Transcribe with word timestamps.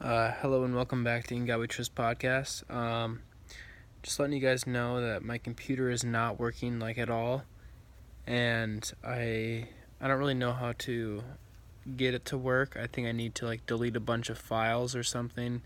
Uh, 0.00 0.32
hello 0.40 0.64
and 0.64 0.74
welcome 0.74 1.04
back 1.04 1.26
to 1.26 1.34
In 1.34 1.44
God 1.44 1.60
We 1.60 1.66
Trust 1.66 1.94
podcast. 1.94 2.68
Um, 2.74 3.20
just 4.02 4.18
letting 4.18 4.34
you 4.34 4.40
guys 4.40 4.66
know 4.66 4.98
that 4.98 5.22
my 5.22 5.36
computer 5.36 5.90
is 5.90 6.02
not 6.02 6.40
working 6.40 6.78
like 6.78 6.96
at 6.96 7.10
all, 7.10 7.42
and 8.26 8.90
I 9.04 9.68
I 10.00 10.08
don't 10.08 10.18
really 10.18 10.32
know 10.32 10.52
how 10.54 10.72
to 10.78 11.22
get 11.98 12.14
it 12.14 12.24
to 12.26 12.38
work. 12.38 12.78
I 12.80 12.86
think 12.86 13.08
I 13.08 13.12
need 13.12 13.34
to 13.36 13.44
like 13.44 13.66
delete 13.66 13.94
a 13.94 14.00
bunch 14.00 14.30
of 14.30 14.38
files 14.38 14.96
or 14.96 15.02
something, 15.02 15.60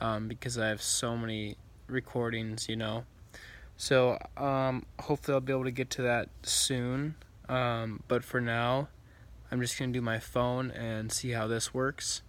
um, 0.00 0.26
because 0.26 0.58
I 0.58 0.66
have 0.66 0.82
so 0.82 1.16
many 1.16 1.56
recordings, 1.86 2.68
you 2.68 2.74
know. 2.74 3.04
So 3.76 4.18
um, 4.36 4.86
hopefully 4.98 5.34
I'll 5.34 5.40
be 5.40 5.52
able 5.52 5.64
to 5.64 5.70
get 5.70 5.88
to 5.90 6.02
that 6.02 6.30
soon. 6.42 7.14
Um, 7.48 8.02
but 8.08 8.24
for 8.24 8.40
now, 8.40 8.88
I'm 9.52 9.60
just 9.60 9.78
gonna 9.78 9.92
do 9.92 10.02
my 10.02 10.18
phone 10.18 10.72
and 10.72 11.12
see 11.12 11.30
how 11.30 11.46
this 11.46 11.72
works. 11.72 12.22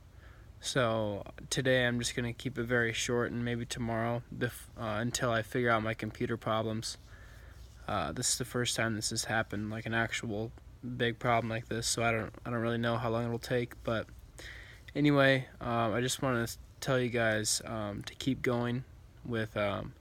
So 0.64 1.24
today 1.50 1.86
I'm 1.86 2.00
just 2.00 2.16
gonna 2.16 2.32
keep 2.32 2.58
it 2.58 2.64
very 2.64 2.94
short, 2.94 3.34
and 3.34 3.44
maybe 3.44 3.66
tomorrow, 3.66 4.24
uh, 4.42 4.48
until 4.78 5.30
I 5.30 5.42
figure 5.42 5.70
out 5.70 5.84
my 5.84 5.94
computer 5.94 6.38
problems. 6.38 6.98
Uh, 7.86 8.14
this 8.14 8.30
is 8.30 8.38
the 8.38 8.46
first 8.46 8.78
time 8.78 8.96
this 8.96 9.10
has 9.10 9.26
happened, 9.26 9.70
like 9.70 9.86
an 9.86 9.94
actual 9.94 10.54
big 10.96 11.20
problem 11.20 11.50
like 11.50 11.68
this. 11.68 11.86
So 11.86 12.02
I 12.02 12.14
don't, 12.14 12.34
I 12.46 12.50
don't 12.50 12.62
really 12.62 12.78
know 12.78 12.96
how 12.96 13.10
long 13.10 13.26
it'll 13.26 13.40
take. 13.40 13.74
But 13.84 14.08
anyway, 14.96 15.48
um, 15.60 15.94
I 15.94 16.00
just 16.00 16.22
want 16.22 16.48
to 16.48 16.58
tell 16.80 16.98
you 16.98 17.10
guys 17.10 17.62
um, 17.66 18.02
to 18.04 18.16
keep 18.16 18.42
going 18.42 18.86
with, 19.26 19.58
um, 19.58 19.92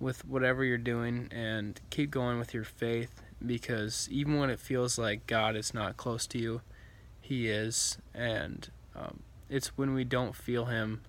with 0.00 0.26
whatever 0.26 0.64
you're 0.64 0.78
doing, 0.78 1.28
and 1.30 1.78
keep 1.90 2.10
going 2.10 2.38
with 2.38 2.54
your 2.54 2.64
faith, 2.64 3.20
because 3.44 4.08
even 4.10 4.38
when 4.38 4.48
it 4.48 4.58
feels 4.58 4.96
like 4.96 5.26
God 5.26 5.54
is 5.54 5.74
not 5.74 5.98
close 5.98 6.26
to 6.28 6.38
you, 6.38 6.62
He 7.20 7.48
is, 7.48 7.98
and 8.14 8.70
um, 8.94 9.20
it's 9.48 9.68
when 9.76 9.94
we 9.94 10.04
don't 10.04 10.34
feel 10.34 10.66
him 10.66 11.02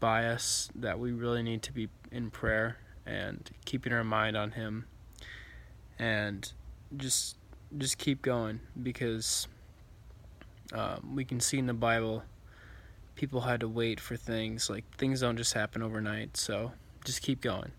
by 0.00 0.26
us 0.26 0.68
that 0.74 0.98
we 0.98 1.12
really 1.12 1.42
need 1.42 1.62
to 1.62 1.72
be 1.72 1.88
in 2.10 2.30
prayer 2.30 2.78
and 3.06 3.50
keeping 3.64 3.92
our 3.92 4.04
mind 4.04 4.36
on 4.36 4.52
him 4.52 4.86
and 5.98 6.52
just 6.96 7.36
just 7.78 7.98
keep 7.98 8.22
going 8.22 8.60
because 8.82 9.48
um, 10.72 11.14
we 11.14 11.24
can 11.24 11.40
see 11.40 11.58
in 11.58 11.66
the 11.66 11.74
bible 11.74 12.22
people 13.14 13.40
had 13.40 13.60
to 13.60 13.68
wait 13.68 14.00
for 14.00 14.16
things 14.16 14.68
like 14.68 14.84
things 14.96 15.20
don't 15.20 15.36
just 15.36 15.54
happen 15.54 15.82
overnight 15.82 16.36
so 16.36 16.72
just 17.04 17.22
keep 17.22 17.40
going. 17.40 17.70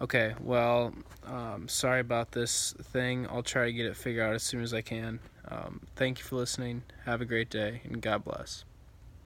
Okay 0.00 0.34
well 0.40 0.94
um, 1.26 1.68
sorry 1.68 2.00
about 2.00 2.32
this 2.32 2.72
thing. 2.92 3.26
I'll 3.28 3.42
try 3.42 3.66
to 3.66 3.72
get 3.72 3.84
it 3.86 3.96
figured 3.96 4.26
out 4.26 4.34
as 4.34 4.42
soon 4.42 4.62
as 4.62 4.72
i 4.72 4.80
can 4.80 5.18
um, 5.50 5.80
thank 5.96 6.18
you 6.18 6.24
for 6.24 6.36
listening. 6.36 6.82
Have 7.04 7.20
a 7.20 7.24
great 7.24 7.50
day 7.50 7.80
and 7.84 8.00
god 8.00 8.24
bless 8.24 8.64